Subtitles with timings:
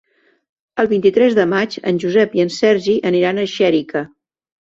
[0.83, 4.03] El vint-i-tres de maig en Josep i en Sergi aniran a Xèrica.